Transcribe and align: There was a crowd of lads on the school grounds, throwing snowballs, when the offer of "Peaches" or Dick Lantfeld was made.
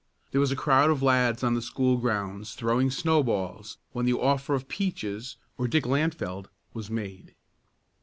There 0.31 0.41
was 0.41 0.51
a 0.51 0.55
crowd 0.55 0.89
of 0.89 1.03
lads 1.03 1.43
on 1.43 1.53
the 1.53 1.61
school 1.61 1.97
grounds, 1.97 2.55
throwing 2.55 2.89
snowballs, 2.89 3.77
when 3.91 4.07
the 4.07 4.17
offer 4.19 4.55
of 4.55 4.67
"Peaches" 4.67 5.37
or 5.59 5.67
Dick 5.67 5.85
Lantfeld 5.85 6.49
was 6.73 6.89
made. 6.89 7.35